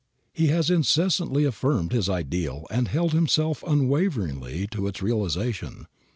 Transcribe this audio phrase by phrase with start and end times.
[0.33, 5.85] He has incessantly affirmed his ideal and held himself unwaveringly to its realization.